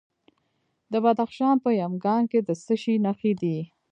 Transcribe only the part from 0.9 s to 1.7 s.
د بدخشان په